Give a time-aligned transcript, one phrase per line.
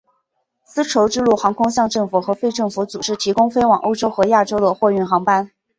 [0.65, 5.51] 丝绸之路航空向政府和非政府组织提供飞往欧洲和亚洲的货运航班。